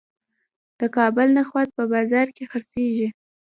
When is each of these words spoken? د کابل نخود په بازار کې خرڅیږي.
د 0.79 0.81
کابل 0.97 1.27
نخود 1.37 1.67
په 1.77 1.83
بازار 1.93 2.27
کې 2.35 2.43
خرڅیږي. 2.51 3.07